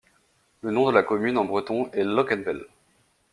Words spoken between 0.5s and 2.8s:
Le nom de la commune en breton est Lokenvel.